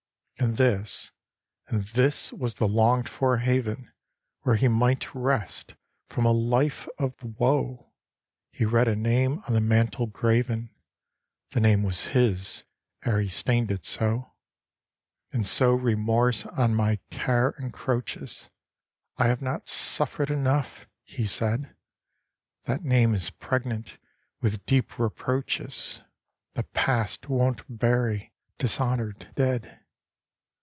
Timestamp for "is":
23.13-23.29